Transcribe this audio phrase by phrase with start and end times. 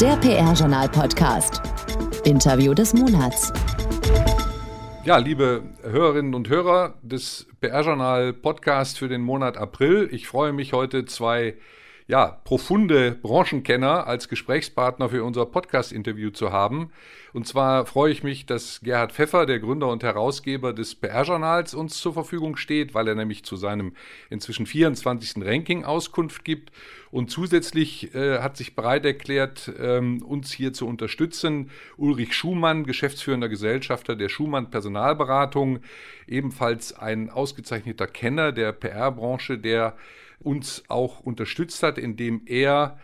[0.00, 1.60] Der PR-Journal-Podcast.
[2.24, 3.52] Interview des Monats.
[5.04, 10.08] Ja, liebe Hörerinnen und Hörer des PR-Journal-Podcast für den Monat April.
[10.12, 11.56] Ich freue mich heute zwei
[12.08, 16.90] ja, profunde Branchenkenner als Gesprächspartner für unser Podcast-Interview zu haben.
[17.34, 21.98] Und zwar freue ich mich, dass Gerhard Pfeffer, der Gründer und Herausgeber des PR-Journals, uns
[21.98, 23.92] zur Verfügung steht, weil er nämlich zu seinem
[24.30, 25.44] inzwischen 24.
[25.44, 26.72] Ranking Auskunft gibt.
[27.10, 33.50] Und zusätzlich äh, hat sich bereit erklärt, ähm, uns hier zu unterstützen, Ulrich Schumann, geschäftsführender
[33.50, 35.80] Gesellschafter der Schumann Personalberatung,
[36.26, 39.94] ebenfalls ein ausgezeichneter Kenner der PR-Branche, der
[40.40, 42.98] uns auch unterstützt hat, indem er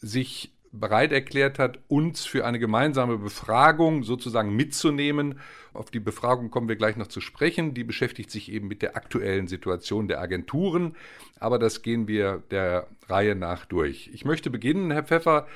[0.00, 5.40] sich bereit erklärt hat, uns für eine gemeinsame Befragung sozusagen mitzunehmen.
[5.72, 7.74] Auf die Befragung kommen wir gleich noch zu sprechen.
[7.74, 10.96] Die beschäftigt sich eben mit der aktuellen Situation der Agenturen.
[11.38, 14.10] Aber das gehen wir der Reihe nach durch.
[14.12, 15.46] Ich möchte beginnen, Herr Pfeffer,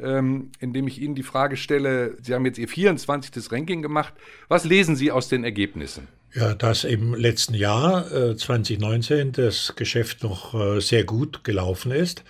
[0.00, 3.50] ähm, indem ich Ihnen die Frage stelle, Sie haben jetzt Ihr 24.
[3.50, 4.14] Ranking gemacht.
[4.48, 6.08] Was lesen Sie aus den Ergebnissen?
[6.38, 12.22] Ja, dass im letzten Jahr äh, 2019 das Geschäft noch äh, sehr gut gelaufen ist.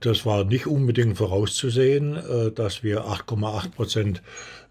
[0.00, 4.22] Das war nicht unbedingt vorauszusehen, äh, dass wir 8,8 Prozent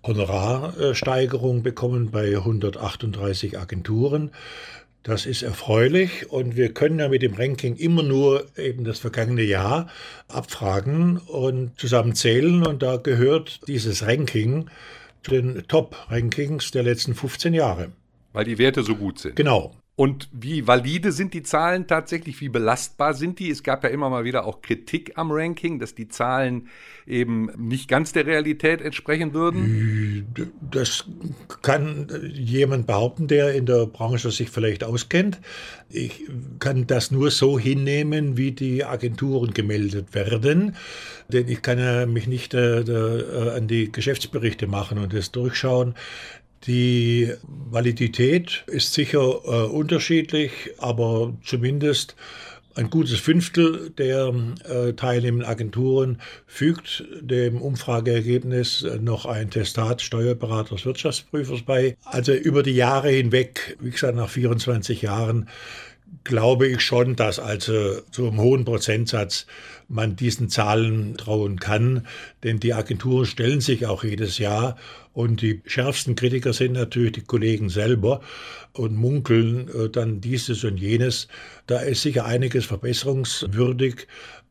[0.01, 4.31] Honorarsteigerung bekommen bei 138 Agenturen.
[5.03, 9.43] Das ist erfreulich und wir können ja mit dem Ranking immer nur eben das vergangene
[9.43, 9.89] Jahr
[10.27, 14.71] abfragen und zusammenzählen und da gehört dieses Ranking
[15.21, 17.91] zu den Top-Rankings der letzten 15 Jahre.
[18.33, 19.35] Weil die Werte so gut sind.
[19.35, 19.75] Genau.
[20.01, 22.41] Und wie valide sind die Zahlen tatsächlich?
[22.41, 23.51] Wie belastbar sind die?
[23.51, 26.69] Es gab ja immer mal wieder auch Kritik am Ranking, dass die Zahlen
[27.05, 30.25] eben nicht ganz der Realität entsprechen würden.
[30.61, 31.05] Das
[31.61, 35.39] kann jemand behaupten, der in der Branche sich vielleicht auskennt.
[35.89, 36.23] Ich
[36.57, 40.77] kann das nur so hinnehmen, wie die Agenturen gemeldet werden.
[41.27, 45.95] Denn ich kann mich nicht äh, äh, an die Geschäftsberichte machen und das durchschauen.
[46.67, 52.15] Die Validität ist sicher äh, unterschiedlich, aber zumindest
[52.75, 54.33] ein gutes Fünftel der
[54.63, 61.97] äh, teilnehmenden Agenturen fügt dem Umfrageergebnis noch ein Testat Steuerberaters Wirtschaftsprüfers bei.
[62.05, 65.49] Also über die Jahre hinweg, wie gesagt, nach 24 Jahren,
[66.23, 69.47] glaube ich schon, dass also zu einem hohen Prozentsatz
[69.87, 72.07] man diesen Zahlen trauen kann,
[72.43, 74.77] denn die Agenturen stellen sich auch jedes Jahr
[75.13, 78.21] und die schärfsten Kritiker sind natürlich die Kollegen selber
[78.73, 81.27] und munkeln äh, dann dieses und jenes.
[81.67, 84.07] Da ist sicher einiges verbesserungswürdig,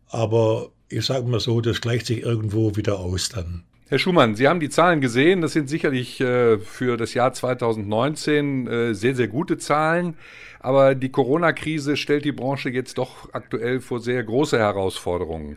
[0.09, 3.63] aber ich sage mal so, das gleicht sich irgendwo wieder aus dann.
[3.89, 5.41] Herr Schumann, Sie haben die Zahlen gesehen.
[5.41, 10.15] Das sind sicherlich äh, für das Jahr 2019 äh, sehr, sehr gute Zahlen.
[10.61, 15.57] Aber die Corona-Krise stellt die Branche jetzt doch aktuell vor sehr große Herausforderungen.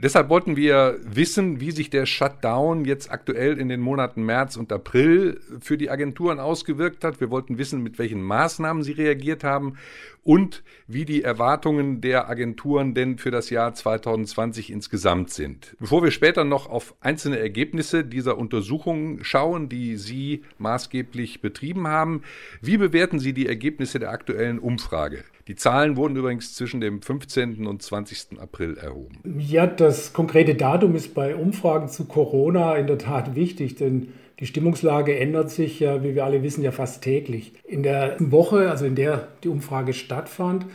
[0.00, 4.70] Deshalb wollten wir wissen, wie sich der Shutdown jetzt aktuell in den Monaten März und
[4.72, 7.20] April für die Agenturen ausgewirkt hat.
[7.20, 9.76] Wir wollten wissen, mit welchen Maßnahmen sie reagiert haben
[10.22, 15.74] und wie die Erwartungen der Agenturen denn für das Jahr 2020 insgesamt sind.
[15.80, 22.22] Bevor wir später noch auf einzelne Ergebnisse dieser Untersuchungen schauen, die Sie maßgeblich betrieben haben,
[22.60, 25.24] wie bewerten Sie die Ergebnisse der aktuellen Umfrage?
[25.48, 27.66] Die Zahlen wurden übrigens zwischen dem 15.
[27.66, 28.38] und 20.
[28.38, 29.16] April erhoben.
[29.38, 34.08] Ja, das konkrete Datum ist bei Umfragen zu Corona in der Tat wichtig, denn
[34.40, 37.54] die Stimmungslage ändert sich ja, wie wir alle wissen, ja fast täglich.
[37.64, 40.66] In der Woche, also in der die Umfrage stattfand,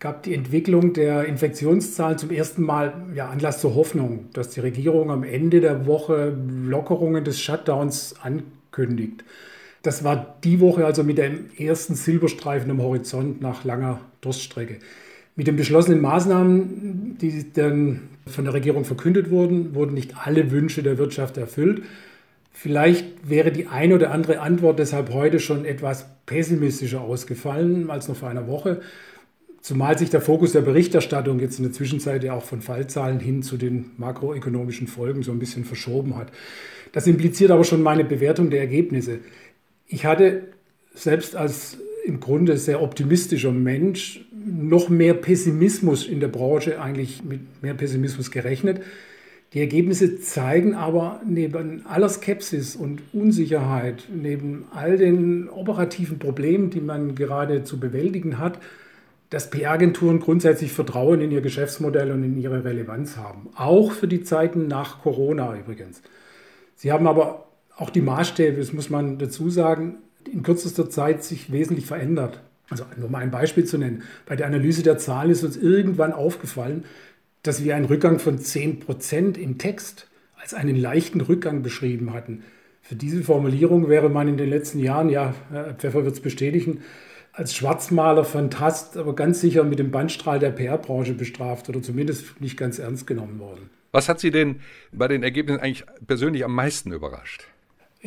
[0.00, 5.12] gab die Entwicklung der Infektionszahlen zum ersten Mal ja, Anlass zur Hoffnung, dass die Regierung
[5.12, 9.24] am Ende der Woche Lockerungen des Shutdowns ankündigt.
[9.86, 14.78] Das war die Woche also mit dem ersten Silberstreifen am Horizont nach langer Durststrecke.
[15.36, 20.82] Mit den beschlossenen Maßnahmen, die dann von der Regierung verkündet wurden, wurden nicht alle Wünsche
[20.82, 21.84] der Wirtschaft erfüllt.
[22.52, 28.16] Vielleicht wäre die eine oder andere Antwort deshalb heute schon etwas pessimistischer ausgefallen als noch
[28.16, 28.80] vor einer Woche.
[29.60, 33.44] Zumal sich der Fokus der Berichterstattung jetzt in der Zwischenzeit ja auch von Fallzahlen hin
[33.44, 36.32] zu den makroökonomischen Folgen so ein bisschen verschoben hat.
[36.92, 39.18] Das impliziert aber schon meine Bewertung der Ergebnisse.
[39.86, 40.48] Ich hatte
[40.94, 47.62] selbst als im Grunde sehr optimistischer Mensch noch mehr Pessimismus in der Branche, eigentlich mit
[47.62, 48.80] mehr Pessimismus gerechnet.
[49.52, 56.80] Die Ergebnisse zeigen aber neben aller Skepsis und Unsicherheit, neben all den operativen Problemen, die
[56.80, 58.60] man gerade zu bewältigen hat,
[59.30, 63.48] dass PR-Agenturen grundsätzlich Vertrauen in ihr Geschäftsmodell und in ihre Relevanz haben.
[63.56, 66.02] Auch für die Zeiten nach Corona übrigens.
[66.76, 69.96] Sie haben aber auch die Maßstäbe, das muss man dazu sagen,
[70.30, 72.40] in kürzester Zeit sich wesentlich verändert.
[72.68, 74.02] Also nur mal ein Beispiel zu nennen.
[74.26, 76.84] Bei der Analyse der Zahlen ist uns irgendwann aufgefallen,
[77.42, 80.08] dass wir einen Rückgang von 10% im Text,
[80.40, 82.42] als einen leichten Rückgang beschrieben hatten.
[82.82, 86.82] Für diese Formulierung wäre man in den letzten Jahren, ja, Herr Pfeffer wird es bestätigen,
[87.32, 92.56] als Schwarzmaler, Fantast, aber ganz sicher mit dem Bandstrahl der PR-Branche bestraft oder zumindest nicht
[92.56, 93.70] ganz ernst genommen worden.
[93.92, 94.60] Was hat Sie denn
[94.92, 97.46] bei den Ergebnissen eigentlich persönlich am meisten überrascht?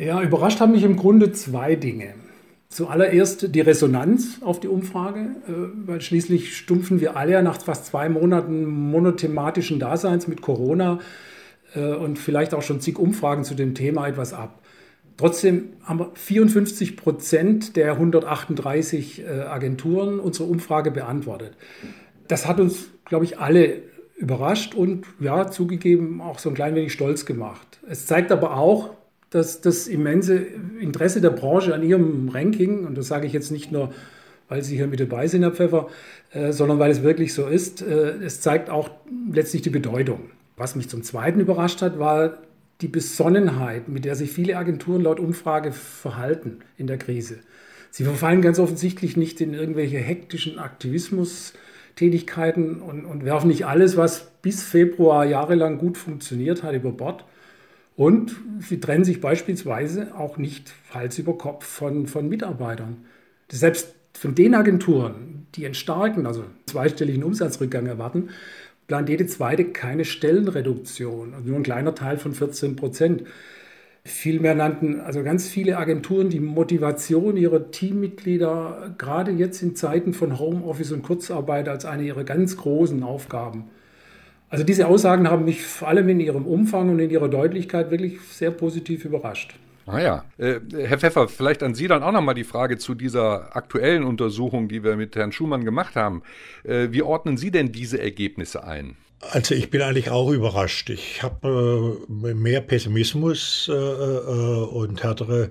[0.00, 2.14] Ja, überrascht haben mich im Grunde zwei Dinge.
[2.70, 5.52] Zuallererst die Resonanz auf die Umfrage, äh,
[5.86, 11.00] weil schließlich stumpfen wir alle ja nach fast zwei Monaten monothematischen Daseins mit Corona
[11.74, 14.62] äh, und vielleicht auch schon zig Umfragen zu dem Thema etwas ab.
[15.18, 21.58] Trotzdem haben 54 Prozent der 138 äh, Agenturen unsere Umfrage beantwortet.
[22.26, 23.82] Das hat uns, glaube ich, alle
[24.16, 27.80] überrascht und ja, zugegeben auch so ein klein wenig stolz gemacht.
[27.86, 28.94] Es zeigt aber auch,
[29.30, 30.36] dass das immense
[30.80, 33.92] Interesse der Branche an ihrem Ranking, und das sage ich jetzt nicht nur,
[34.48, 35.88] weil Sie hier mit dabei sind, Herr Pfeffer,
[36.32, 38.90] äh, sondern weil es wirklich so ist, äh, es zeigt auch
[39.32, 40.30] letztlich die Bedeutung.
[40.56, 42.38] Was mich zum Zweiten überrascht hat, war
[42.80, 47.38] die Besonnenheit, mit der sich viele Agenturen laut Umfrage verhalten in der Krise.
[47.90, 54.30] Sie verfallen ganz offensichtlich nicht in irgendwelche hektischen Aktivismus-Tätigkeiten und, und werfen nicht alles, was
[54.42, 57.24] bis Februar jahrelang gut funktioniert hat, über Bord.
[58.00, 63.04] Und sie trennen sich beispielsweise auch nicht Hals über Kopf von, von Mitarbeitern.
[63.52, 68.30] Selbst von den Agenturen, die einen starken, also zweistelligen Umsatzrückgang erwarten,
[68.86, 73.24] plant jede zweite keine Stellenreduktion, also nur ein kleiner Teil von 14 Prozent.
[74.02, 80.38] Vielmehr nannten also ganz viele Agenturen die Motivation ihrer Teammitglieder gerade jetzt in Zeiten von
[80.38, 83.64] Homeoffice und Kurzarbeit als eine ihrer ganz großen Aufgaben.
[84.50, 88.20] Also diese Aussagen haben mich vor allem in ihrem Umfang und in ihrer Deutlichkeit wirklich
[88.20, 89.54] sehr positiv überrascht.
[89.86, 90.24] Ah ja.
[90.38, 94.68] Äh, Herr Pfeffer, vielleicht an Sie dann auch nochmal die Frage zu dieser aktuellen Untersuchung,
[94.68, 96.22] die wir mit Herrn Schumann gemacht haben.
[96.64, 98.96] Äh, wie ordnen Sie denn diese Ergebnisse ein?
[99.20, 100.90] Also ich bin eigentlich auch überrascht.
[100.90, 105.50] Ich habe äh, mehr Pessimismus äh, äh, und härtere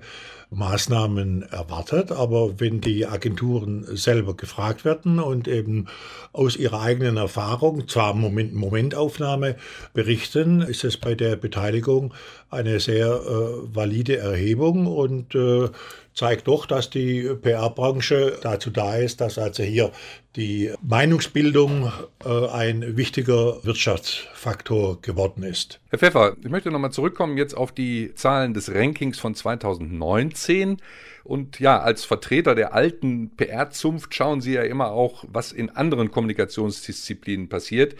[0.50, 2.12] Maßnahmen erwartet.
[2.12, 5.86] Aber wenn die Agenturen selber gefragt werden und eben
[6.32, 9.56] aus ihrer eigenen Erfahrung, zwar Moment, Momentaufnahme
[9.94, 12.12] berichten, ist es bei der Beteiligung
[12.50, 15.68] eine sehr äh, valide Erhebung und äh,
[16.14, 19.92] zeigt doch, dass die PR-Branche dazu da ist, dass also hier
[20.36, 21.92] die Meinungsbildung
[22.24, 25.80] äh, ein wichtiger Wirtschaftsfaktor geworden ist.
[25.90, 30.78] Herr Pfeffer, ich möchte nochmal zurückkommen jetzt auf die Zahlen des Rankings von 2019.
[31.24, 36.10] Und ja, als Vertreter der alten PR-Zunft schauen Sie ja immer auch, was in anderen
[36.10, 37.94] Kommunikationsdisziplinen passiert,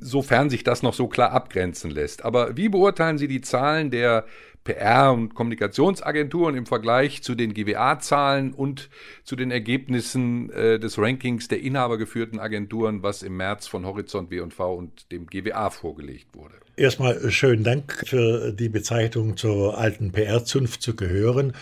[0.00, 2.24] sofern sich das noch so klar abgrenzen lässt.
[2.24, 4.26] Aber wie beurteilen Sie die Zahlen der
[4.64, 8.88] PR- und Kommunikationsagenturen im Vergleich zu den GWA-Zahlen und
[9.22, 14.74] zu den Ergebnissen äh, des Rankings der inhabergeführten Agenturen, was im März von Horizont W&V
[14.74, 16.54] und dem GWA vorgelegt wurde.
[16.76, 21.52] Erstmal schönen Dank für die Bezeichnung zur alten PR-Zunft zu gehören.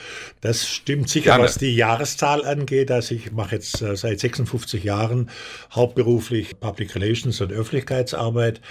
[0.40, 1.44] Das stimmt sicher, Gerne.
[1.44, 2.90] was die Jahreszahl angeht.
[2.90, 5.28] Also ich mache jetzt äh, seit 56 Jahren
[5.72, 8.62] hauptberuflich Public Relations und Öffentlichkeitsarbeit.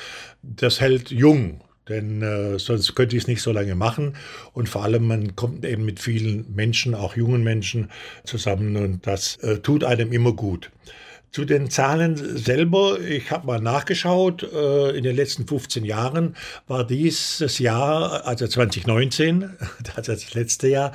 [0.41, 4.15] Das hält jung denn äh, sonst könnte ich es nicht so lange machen.
[4.53, 7.89] Und vor allem, man kommt eben mit vielen Menschen, auch jungen Menschen
[8.23, 10.71] zusammen und das äh, tut einem immer gut.
[11.31, 16.35] Zu den Zahlen selber, ich habe mal nachgeschaut, äh, in den letzten 15 Jahren
[16.67, 19.49] war dieses Jahr, also 2019,
[19.95, 20.91] also das letzte Jahr,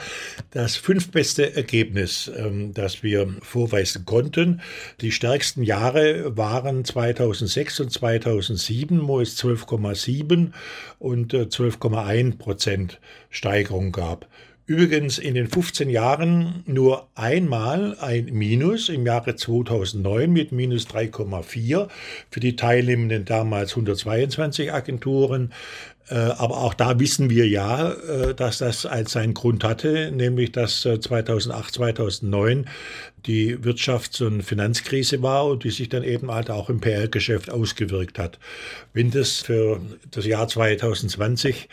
[0.50, 4.60] das fünftbeste Ergebnis, ähm, das wir vorweisen konnten.
[5.00, 10.52] Die stärksten Jahre waren 2006 und 2007, wo es 12,7
[10.98, 13.00] und 12,1 äh, Prozent
[13.30, 14.28] Steigerung gab.
[14.68, 21.88] Übrigens in den 15 Jahren nur einmal ein Minus im Jahre 2009 mit minus 3,4
[22.30, 25.52] für die teilnehmenden damals 122 Agenturen.
[26.08, 30.50] Äh, aber auch da wissen wir ja, äh, dass das als seinen Grund hatte, nämlich
[30.50, 32.66] dass 2008, äh, 2009
[33.26, 38.18] die Wirtschafts- und Finanzkrise war und die sich dann eben halt auch im PR-Geschäft ausgewirkt
[38.18, 38.40] hat.
[38.92, 39.80] Wenn das für
[40.10, 41.68] das Jahr 2020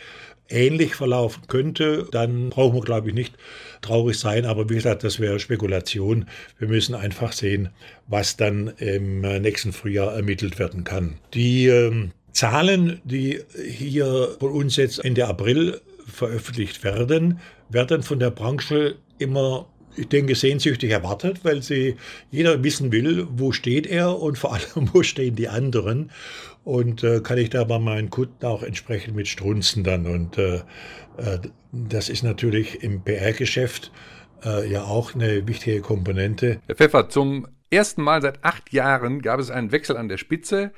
[0.48, 3.34] ähnlich verlaufen könnte, dann brauchen wir, glaube ich, nicht
[3.80, 4.44] traurig sein.
[4.44, 6.26] Aber wie gesagt, das wäre Spekulation.
[6.58, 7.70] Wir müssen einfach sehen,
[8.06, 11.18] was dann im nächsten Frühjahr ermittelt werden kann.
[11.32, 18.30] Die ähm, Zahlen, die hier von uns jetzt Ende April veröffentlicht werden, werden von der
[18.30, 21.96] Branche immer ich denke, sehnsüchtig erwartet, weil sie
[22.30, 26.10] jeder wissen will, wo steht er und vor allem, wo stehen die anderen
[26.64, 30.06] und äh, kann ich da bei meinen Kunden auch entsprechend mit strunzen dann.
[30.06, 30.56] Und äh,
[31.18, 31.38] äh,
[31.72, 33.92] das ist natürlich im PR-Geschäft
[34.44, 36.60] äh, ja auch eine wichtige Komponente.
[36.66, 40.72] Herr Pfeffer, zum ersten Mal seit acht Jahren gab es einen Wechsel an der Spitze.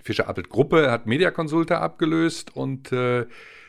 [0.00, 3.26] Fischer Appelt Gruppe hat Mediaconsulta abgelöst und äh,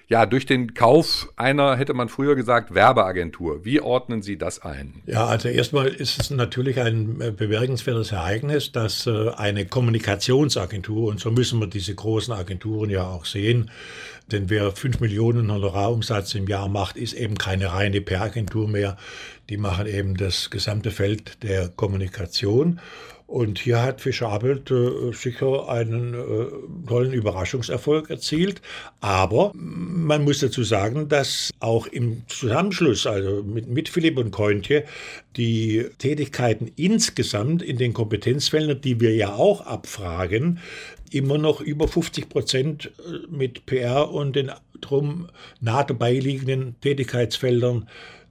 [0.07, 3.63] ja, durch den Kauf einer, hätte man früher gesagt, Werbeagentur.
[3.63, 5.01] Wie ordnen Sie das ein?
[5.05, 11.19] Ja, also erstmal ist es natürlich ein äh, bemerkenswertes Ereignis, dass äh, eine Kommunikationsagentur, und
[11.19, 13.71] so müssen wir diese großen Agenturen ja auch sehen,
[14.31, 18.97] denn wer 5 Millionen Honorarumsatz im Jahr macht, ist eben keine reine PR-Agentur mehr.
[19.49, 22.79] Die machen eben das gesamte Feld der Kommunikation.
[23.25, 28.61] Und hier hat Fischabelt äh, sicher einen äh, tollen Überraschungserfolg erzielt.
[28.99, 34.83] Aber man muss dazu sagen, dass auch im Zusammenschluss, also mit, mit Philipp und Kointje,
[35.37, 40.59] die Tätigkeiten insgesamt in den Kompetenzfeldern, die wir ja auch abfragen,
[41.09, 44.51] immer noch über 50 Prozent äh, mit PR und den
[44.81, 45.29] drum
[45.61, 48.22] nah dabei liegenden Tätigkeitsfeldern äh,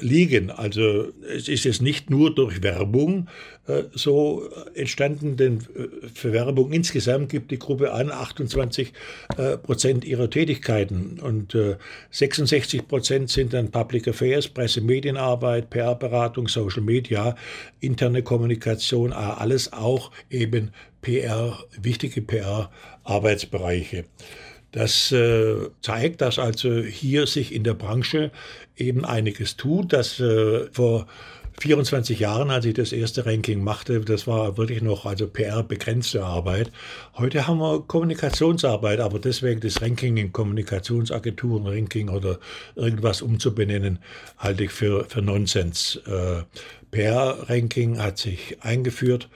[0.00, 0.50] liegen.
[0.50, 3.28] Also es ist jetzt nicht nur durch Werbung
[3.66, 8.92] äh, so entstanden, denn äh, für Werbung insgesamt gibt die Gruppe an 28
[9.36, 11.56] äh, Prozent ihrer Tätigkeiten und
[12.10, 17.34] 66 äh, Prozent sind dann Public Affairs, Presse, Medienarbeit, PR-Beratung, Social Media,
[17.80, 20.70] interne Kommunikation, alles auch eben
[21.02, 24.04] PR, wichtige PR-Arbeitsbereiche.
[24.72, 28.30] Das äh, zeigt, dass also hier sich in der Branche
[28.76, 31.06] eben einiges tut, dass äh, vor
[31.60, 36.70] 24 Jahren, als ich das erste Ranking machte, das war wirklich noch also PR-begrenzte Arbeit.
[37.16, 42.38] Heute haben wir Kommunikationsarbeit, aber deswegen das Ranking in Kommunikationsagenturen-Ranking oder
[42.74, 44.00] irgendwas umzubenennen,
[44.36, 45.96] halte ich für, für Nonsens.
[46.06, 46.42] Äh,
[46.90, 49.30] PR-Ranking hat sich eingeführt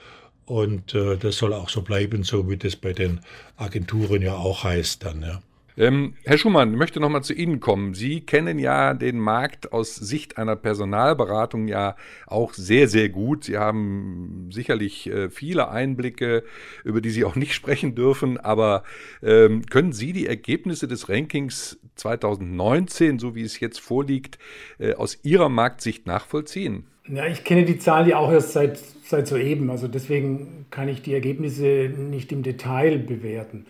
[0.51, 3.21] und äh, das soll auch so bleiben, so wie das bei den
[3.55, 5.21] Agenturen ja auch heißt dann.
[5.21, 5.41] Ja.
[5.77, 7.93] Ähm, Herr Schumann, ich möchte nochmal zu Ihnen kommen.
[7.93, 11.95] Sie kennen ja den Markt aus Sicht einer Personalberatung ja
[12.27, 13.45] auch sehr, sehr gut.
[13.45, 16.43] Sie haben sicherlich äh, viele Einblicke,
[16.83, 18.37] über die Sie auch nicht sprechen dürfen.
[18.37, 18.83] Aber
[19.23, 24.39] ähm, können Sie die Ergebnisse des Rankings 2019, so wie es jetzt vorliegt,
[24.79, 26.87] äh, aus Ihrer Marktsicht nachvollziehen?
[27.07, 31.01] Ja, ich kenne die Zahl ja auch erst seit, seit soeben, also deswegen kann ich
[31.01, 33.65] die Ergebnisse nicht im Detail bewerten.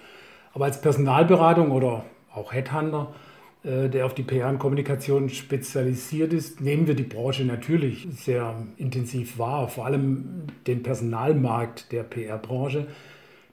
[0.53, 2.03] Aber als Personalberatung oder
[2.33, 3.13] auch Headhunter,
[3.63, 8.55] äh, der auf die PR und Kommunikation spezialisiert ist, nehmen wir die Branche natürlich sehr
[8.77, 12.87] intensiv wahr, vor allem den Personalmarkt der PR-Branche.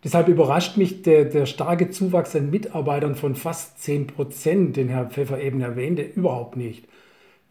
[0.04, 5.06] Deshalb überrascht mich der, der starke Zuwachs an Mitarbeitern von fast 10 Prozent, den Herr
[5.06, 6.86] Pfeffer eben erwähnte, überhaupt nicht.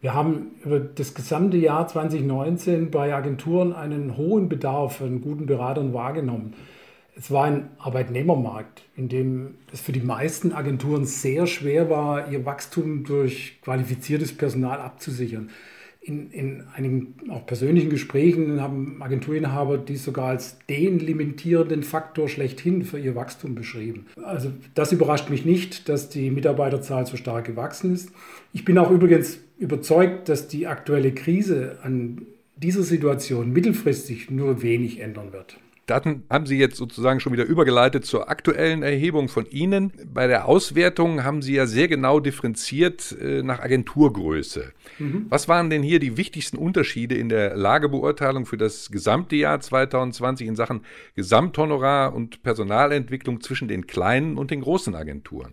[0.00, 5.92] Wir haben über das gesamte Jahr 2019 bei Agenturen einen hohen Bedarf an guten Beratern
[5.92, 6.54] wahrgenommen.
[7.18, 12.46] Es war ein Arbeitnehmermarkt, in dem es für die meisten Agenturen sehr schwer war, ihr
[12.46, 15.50] Wachstum durch qualifiziertes Personal abzusichern.
[16.00, 22.84] In, in einigen auch persönlichen Gesprächen haben Agenturinhaber dies sogar als den limitierenden Faktor schlechthin
[22.84, 24.06] für ihr Wachstum beschrieben.
[24.22, 28.12] Also das überrascht mich nicht, dass die Mitarbeiterzahl so stark gewachsen ist.
[28.52, 32.22] Ich bin auch übrigens überzeugt, dass die aktuelle Krise an
[32.56, 35.58] dieser Situation mittelfristig nur wenig ändern wird.
[35.90, 39.92] Daten haben Sie jetzt sozusagen schon wieder übergeleitet zur aktuellen Erhebung von Ihnen.
[40.12, 44.72] Bei der Auswertung haben Sie ja sehr genau differenziert äh, nach Agenturgröße.
[44.98, 45.26] Mhm.
[45.28, 50.46] Was waren denn hier die wichtigsten Unterschiede in der Lagebeurteilung für das gesamte Jahr 2020
[50.46, 50.82] in Sachen
[51.16, 55.52] Gesamthonorar und Personalentwicklung zwischen den kleinen und den großen Agenturen?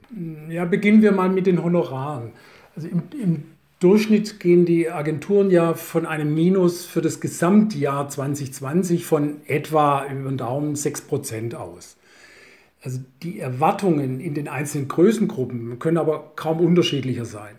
[0.50, 2.32] Ja, beginnen wir mal mit den Honoraren.
[2.76, 3.44] Also im, im
[3.82, 10.30] Durchschnitt gehen die Agenturen ja von einem Minus für das Gesamtjahr 2020 von etwa über
[10.30, 11.98] den Daumen 6% aus.
[12.82, 17.56] Also die Erwartungen in den einzelnen Größengruppen können aber kaum unterschiedlicher sein.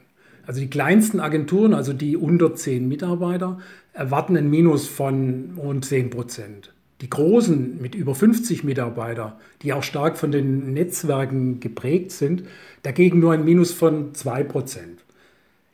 [0.47, 3.59] Also die kleinsten Agenturen, also die unter 10 Mitarbeiter,
[3.93, 6.71] erwarten ein Minus von rund 10%
[7.03, 12.45] Die großen mit über 50 Mitarbeitern, die auch stark von den Netzwerken geprägt sind,
[12.85, 14.45] dagegen nur ein Minus von 2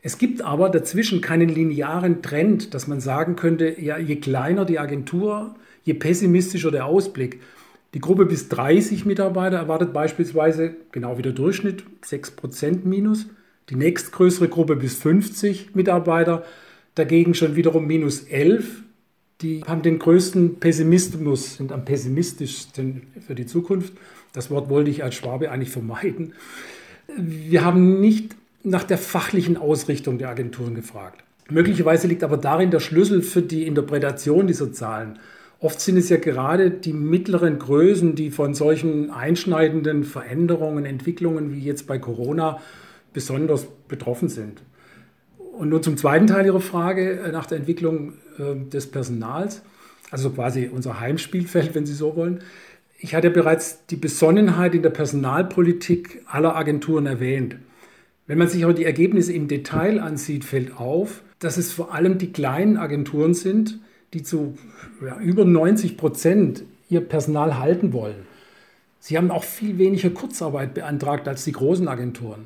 [0.05, 4.77] es gibt aber dazwischen keinen linearen Trend, dass man sagen könnte, ja, je kleiner die
[4.77, 5.55] Agentur,
[5.85, 7.39] je pessimistischer der Ausblick.
[7.93, 13.27] Die Gruppe bis 30 Mitarbeiter erwartet beispielsweise, genau wie der Durchschnitt, 6% minus.
[13.69, 16.43] Die nächstgrößere Gruppe bis 50 Mitarbeiter
[16.95, 18.83] dagegen schon wiederum minus 11.
[19.41, 23.93] Die haben den größten Pessimismus, sind am pessimistischsten für die Zukunft.
[24.33, 26.33] Das Wort wollte ich als Schwabe eigentlich vermeiden.
[27.15, 31.23] Wir haben nicht nach der fachlichen Ausrichtung der Agenturen gefragt.
[31.49, 35.19] Möglicherweise liegt aber darin der Schlüssel für die Interpretation dieser Zahlen.
[35.59, 41.59] Oft sind es ja gerade die mittleren Größen, die von solchen einschneidenden Veränderungen, Entwicklungen wie
[41.59, 42.59] jetzt bei Corona
[43.13, 44.61] besonders betroffen sind.
[45.37, 49.61] Und nun zum zweiten Teil Ihrer Frage äh, nach der Entwicklung äh, des Personals,
[50.09, 52.39] also quasi unser Heimspielfeld, wenn Sie so wollen.
[52.97, 57.57] Ich hatte bereits die Besonnenheit in der Personalpolitik aller Agenturen erwähnt.
[58.25, 62.17] Wenn man sich aber die Ergebnisse im Detail ansieht, fällt auf, dass es vor allem
[62.17, 63.79] die kleinen Agenturen sind,
[64.13, 64.57] die zu
[65.05, 68.25] ja, über 90 Prozent ihr Personal halten wollen.
[68.99, 72.45] Sie haben auch viel weniger Kurzarbeit beantragt als die großen Agenturen.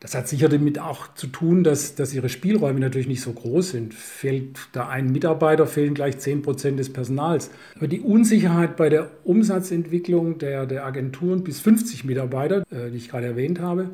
[0.00, 3.70] Das hat sicher damit auch zu tun, dass, dass ihre Spielräume natürlich nicht so groß
[3.70, 3.94] sind.
[3.94, 7.50] Fehlt da ein Mitarbeiter, fehlen gleich 10 Prozent des Personals.
[7.76, 13.08] Aber die Unsicherheit bei der Umsatzentwicklung der, der Agenturen bis 50 Mitarbeiter, äh, die ich
[13.08, 13.88] gerade erwähnt habe,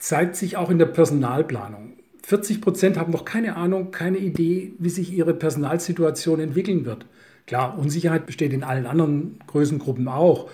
[0.00, 1.92] zeigt sich auch in der Personalplanung.
[2.24, 7.06] 40 Prozent haben noch keine Ahnung, keine Idee, wie sich ihre Personalsituation entwickeln wird.
[7.46, 10.50] Klar, Unsicherheit besteht in allen anderen Größengruppen auch.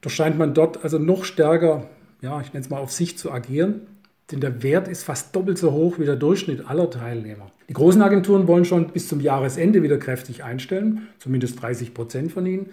[0.00, 1.88] Doch scheint man dort also noch stärker,
[2.22, 3.82] ja, ich nenne es mal, auf sich zu agieren
[4.30, 7.50] denn der Wert ist fast doppelt so hoch wie der Durchschnitt aller Teilnehmer.
[7.68, 12.44] Die großen Agenturen wollen schon bis zum Jahresende wieder kräftig einstellen, zumindest 30 Prozent von
[12.46, 12.70] ihnen.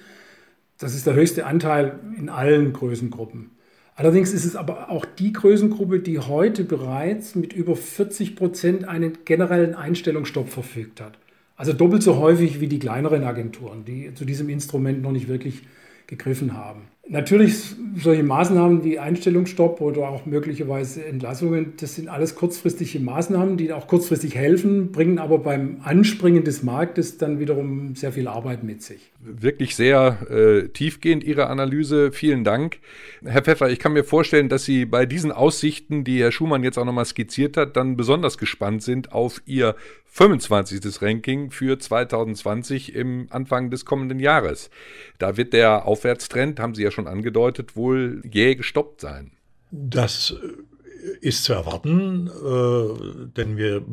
[0.80, 3.52] Das ist der höchste Anteil in allen Größengruppen.
[3.96, 9.20] Allerdings ist es aber auch die Größengruppe, die heute bereits mit über 40 Prozent einen
[9.26, 11.18] generellen Einstellungsstopp verfügt hat.
[11.56, 15.62] Also doppelt so häufig wie die kleineren Agenturen, die zu diesem Instrument noch nicht wirklich
[16.08, 16.82] gegriffen haben.
[17.06, 23.74] Natürlich solche Maßnahmen wie Einstellungsstopp oder auch möglicherweise Entlassungen, das sind alles kurzfristige Maßnahmen, die
[23.74, 28.82] auch kurzfristig helfen, bringen aber beim Anspringen des Marktes dann wiederum sehr viel Arbeit mit
[28.82, 29.12] sich.
[29.20, 32.14] Wirklich sehr äh, tiefgehend Ihre Analyse.
[32.14, 32.80] Vielen Dank.
[33.24, 36.78] Herr Pfeffer, ich kann mir vorstellen, dass Sie bei diesen Aussichten, die Herr Schumann jetzt
[36.78, 39.76] auch nochmal skizziert hat, dann besonders gespannt sind auf Ihr
[40.14, 41.02] 25.
[41.02, 44.70] Ranking für 2020 im Anfang des kommenden Jahres.
[45.18, 49.32] Da wird der Aufwärtstrend, haben Sie ja schon angedeutet, wohl jäh gestoppt sein.
[49.72, 53.84] Das äh, ist zu erwarten, äh, denn wir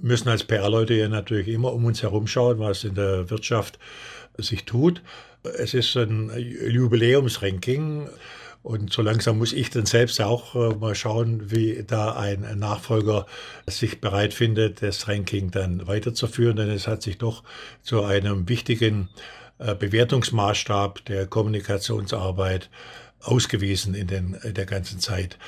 [0.00, 3.78] müssen als PR-Leute ja natürlich immer um uns herum schauen, was in der Wirtschaft
[4.38, 5.02] sich tut.
[5.42, 8.08] Es ist ein Jubiläumsranking.
[8.62, 13.24] Und so langsam muss ich dann selbst auch äh, mal schauen, wie da ein Nachfolger
[13.66, 17.42] sich bereit findet, das Ranking dann weiterzuführen, denn es hat sich doch
[17.82, 19.08] zu einem wichtigen
[19.78, 22.70] Bewertungsmaßstab der Kommunikationsarbeit
[23.20, 25.38] ausgewiesen in, den, in der ganzen Zeit.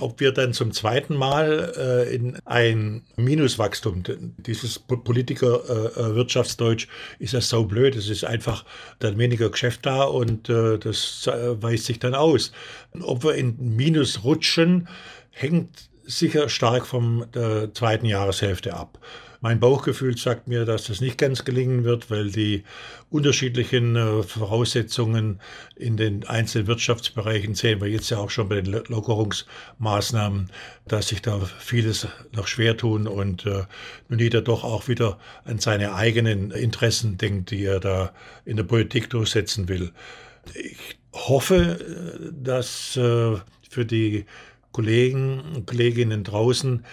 [0.00, 4.02] Ob wir dann zum zweiten Mal äh, in ein Minuswachstum,
[4.36, 8.66] dieses Politiker-Wirtschaftsdeutsch äh, ist das so blöd, es ist einfach
[8.98, 12.52] dann weniger Geschäft da und äh, das äh, weist sich dann aus.
[13.00, 14.88] Ob wir in Minus rutschen,
[15.30, 18.98] hängt sicher stark vom der zweiten Jahreshälfte ab.
[19.40, 22.64] Mein Bauchgefühl sagt mir, dass das nicht ganz gelingen wird, weil die
[23.08, 25.40] unterschiedlichen äh, Voraussetzungen
[25.76, 30.50] in den einzelnen Wirtschaftsbereichen sehen wir jetzt ja auch schon bei den Lockerungsmaßnahmen,
[30.88, 33.62] dass sich da vieles noch schwer tun und äh,
[34.08, 38.12] nun jeder doch auch wieder an seine eigenen Interessen denkt, die er da
[38.44, 39.92] in der Politik durchsetzen will.
[40.54, 44.24] Ich hoffe, äh, dass für die
[44.72, 46.84] Kollegen und Kolleginnen draußen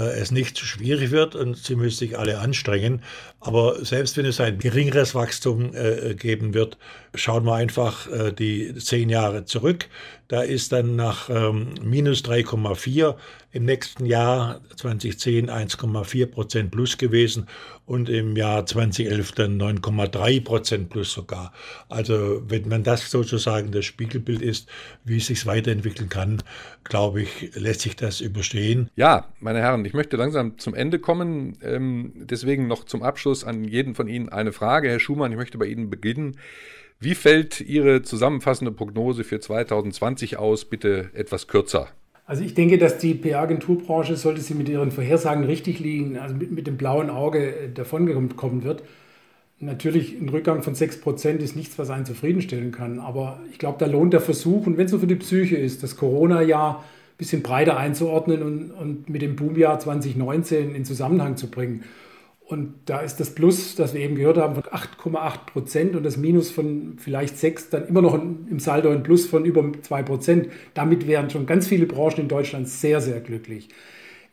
[0.00, 3.02] es nicht zu schwierig wird und sie müssen sich alle anstrengen.
[3.40, 6.78] Aber selbst wenn es ein geringeres Wachstum äh, geben wird,
[7.14, 9.88] schauen wir einfach äh, die zehn Jahre zurück.
[10.28, 13.16] Da ist dann nach ähm, minus 3,4
[13.52, 17.46] im nächsten Jahr 2010 1,4 Prozent plus gewesen
[17.84, 21.52] und im Jahr 2011 dann 9,3 Prozent plus sogar.
[21.88, 24.68] Also wenn man das sozusagen das Spiegelbild ist,
[25.04, 26.42] wie es sich weiterentwickeln kann,
[26.84, 28.88] glaube ich, lässt sich das überstehen.
[28.96, 31.58] Ja, meine Herren, ich möchte langsam zum Ende kommen.
[31.62, 34.88] Ähm, deswegen noch zum Abschluss an jeden von Ihnen eine Frage.
[34.88, 36.38] Herr Schumann, ich möchte bei Ihnen beginnen.
[36.98, 40.64] Wie fällt Ihre zusammenfassende Prognose für 2020 aus?
[40.64, 41.88] Bitte etwas kürzer.
[42.24, 46.52] Also ich denke, dass die PR-Agenturbranche, sollte sie mit ihren Vorhersagen richtig liegen, also mit,
[46.52, 48.84] mit dem blauen Auge äh, davonkommen wird.
[49.58, 52.98] Natürlich ein Rückgang von 6% ist nichts, was einen zufriedenstellen kann.
[52.98, 55.82] Aber ich glaube, da lohnt der Versuch, und wenn es nur für die Psyche ist,
[55.82, 61.48] das Corona-Jahr ein bisschen breiter einzuordnen und, und mit dem Boomjahr 2019 in Zusammenhang zu
[61.48, 61.84] bringen.
[62.52, 66.18] Und da ist das Plus, das wir eben gehört haben, von 8,8 Prozent und das
[66.18, 70.48] Minus von vielleicht 6, dann immer noch im Saldo ein Plus von über 2 Prozent.
[70.74, 73.70] Damit wären schon ganz viele Branchen in Deutschland sehr, sehr glücklich.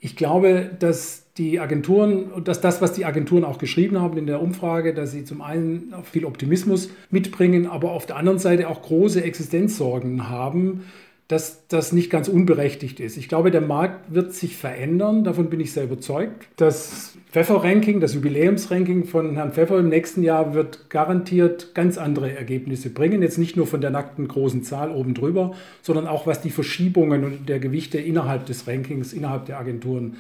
[0.02, 4.28] Ich glaube, dass die Agenturen und dass das, was die Agenturen auch geschrieben haben in
[4.28, 8.82] der Umfrage, dass sie zum einen viel Optimismus mitbringen, aber auf der anderen Seite auch
[8.82, 10.82] große Existenzsorgen haben,
[11.30, 13.16] dass das nicht ganz unberechtigt ist.
[13.16, 16.48] Ich glaube, der Markt wird sich verändern, davon bin ich sehr überzeugt.
[16.56, 22.90] Das Pfeffer-Ranking, das Jubiläumsranking von Herrn Pfeffer im nächsten Jahr wird garantiert ganz andere Ergebnisse
[22.90, 23.22] bringen.
[23.22, 27.24] Jetzt nicht nur von der nackten großen Zahl oben drüber, sondern auch was die Verschiebungen
[27.24, 30.18] und der Gewichte innerhalb des Rankings, innerhalb der Agenturen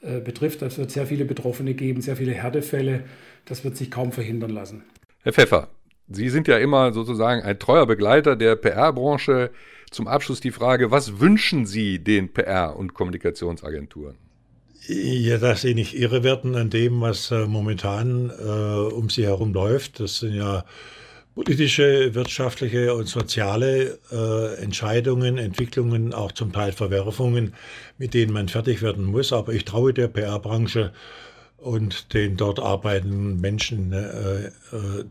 [0.00, 0.62] äh, betrifft.
[0.62, 3.04] Es wird sehr viele Betroffene geben, sehr viele Härtefälle.
[3.44, 4.82] Das wird sich kaum verhindern lassen.
[5.22, 5.68] Herr Pfeffer,
[6.10, 9.50] Sie sind ja immer sozusagen ein treuer Begleiter der PR-Branche.
[9.90, 14.16] Zum Abschluss die Frage, was wünschen Sie den PR- und Kommunikationsagenturen?
[14.86, 19.52] Ja, dass sie nicht irre werden an dem, was äh, momentan äh, um sie herum
[19.52, 20.00] läuft.
[20.00, 20.64] Das sind ja
[21.34, 27.54] politische, wirtschaftliche und soziale äh, Entscheidungen, Entwicklungen, auch zum Teil Verwerfungen,
[27.98, 29.32] mit denen man fertig werden muss.
[29.32, 30.92] Aber ich traue der PR-Branche
[31.58, 34.50] und den dort arbeitenden Menschen äh, äh,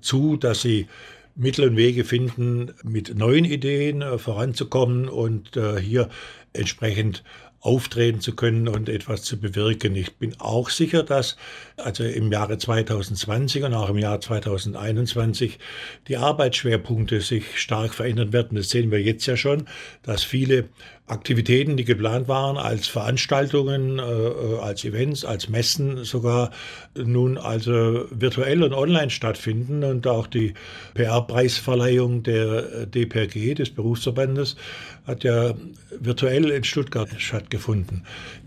[0.01, 0.87] zu, dass sie
[1.35, 6.09] Mittel und Wege finden, mit neuen Ideen äh, voranzukommen und äh, hier
[6.53, 7.23] entsprechend
[7.59, 9.95] auftreten zu können und etwas zu bewirken.
[9.95, 11.37] Ich bin auch sicher, dass
[11.75, 15.59] also im Jahre 2020 und auch im Jahr 2021
[16.07, 18.55] die Arbeitsschwerpunkte sich stark verändern werden.
[18.55, 19.67] Das sehen wir jetzt ja schon,
[20.03, 20.69] dass viele
[21.09, 26.51] Aktivitäten, die geplant waren als Veranstaltungen, äh, äh als Events, als Messen sogar
[26.95, 30.53] nun also virtuell und online stattfinden und auch die
[30.95, 34.57] PR-Preisverleihung der DPRG, des Berufsverbandes,
[35.05, 35.53] hat ja
[35.97, 38.03] virtuell in Stuttgart stattgefunden.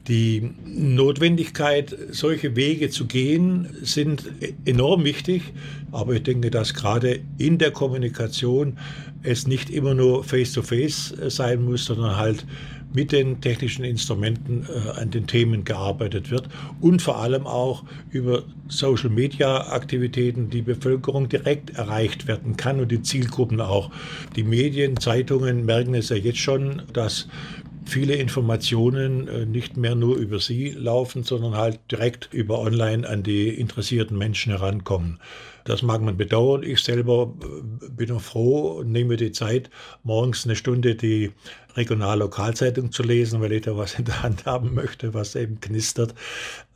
[0.06, 4.24] Die Notwendigkeit, solche Wege zu gehen, sind
[4.66, 5.42] enorm wichtig.
[5.92, 8.76] Aber ich denke, dass gerade in der Kommunikation
[9.22, 12.46] es nicht immer nur face-to-face -face sein muss, sondern halt
[12.92, 16.48] mit den technischen Instrumenten äh, an den Themen gearbeitet wird
[16.80, 23.60] und vor allem auch über Social-Media-Aktivitäten die Bevölkerung direkt erreicht werden kann und die Zielgruppen
[23.60, 23.90] auch.
[24.36, 27.28] Die Medien, Zeitungen merken es ja jetzt schon, dass
[27.84, 33.22] viele Informationen äh, nicht mehr nur über sie laufen, sondern halt direkt über online an
[33.22, 35.18] die interessierten Menschen herankommen.
[35.64, 36.62] Das mag man bedauern.
[36.62, 39.70] Ich selber äh, bin auch froh und nehme die Zeit,
[40.02, 41.32] morgens eine Stunde die
[41.76, 46.14] Regional-Lokalzeitung zu lesen, weil ich da was in der Hand haben möchte, was eben knistert.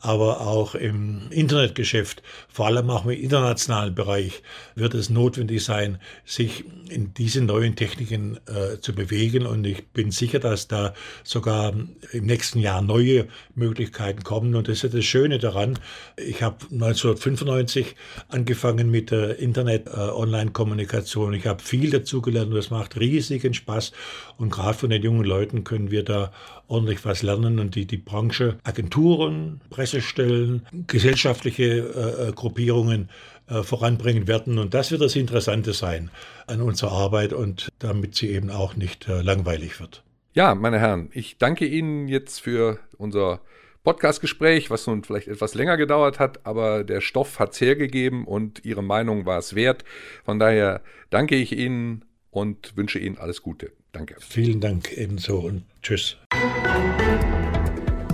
[0.01, 4.43] Aber auch im Internetgeschäft, vor allem auch im internationalen Bereich,
[4.75, 9.47] wird es notwendig sein, sich in diese neuen Techniken äh, zu bewegen.
[9.47, 11.73] Und ich bin sicher, dass da sogar
[12.13, 14.55] im nächsten Jahr neue Möglichkeiten kommen.
[14.55, 15.79] Und das ist das Schöne daran.
[16.19, 17.97] Ich habe 1995
[18.29, 21.33] angefangen mit der Internet-Online-Kommunikation.
[21.33, 23.93] Äh, ich habe viel dazugelernt und es macht riesigen Spaß.
[24.37, 26.33] Und gerade von den jungen Leuten können wir da
[26.69, 33.11] ordentlich was lernen und die, die Branche, Agenturen, Pressestellen, gesellschaftliche äh, äh, Gruppierungen
[33.49, 34.59] äh, voranbringen werden.
[34.59, 36.11] Und das wird das Interessante sein
[36.47, 40.03] an unserer Arbeit und damit sie eben auch nicht äh, langweilig wird.
[40.33, 43.41] Ja, meine Herren, ich danke Ihnen jetzt für unser
[43.85, 48.65] Podcastgespräch, was nun vielleicht etwas länger gedauert hat, aber der Stoff hat es hergegeben und
[48.65, 49.85] Ihre Meinung war es wert.
[50.25, 50.81] Von daher
[51.11, 53.73] danke ich Ihnen und wünsche Ihnen alles Gute.
[53.95, 54.17] Danke.
[54.19, 56.17] Vielen Dank ebenso und tschüss.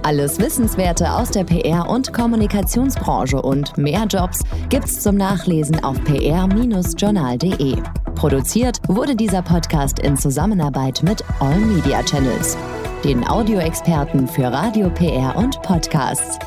[0.03, 7.77] Alles Wissenswerte aus der PR- und Kommunikationsbranche und mehr Jobs gibt's zum Nachlesen auf pr-journal.de.
[8.15, 12.57] Produziert wurde dieser Podcast in Zusammenarbeit mit All Media Channels,
[13.03, 16.39] den Audioexperten für Radio, PR und Podcasts.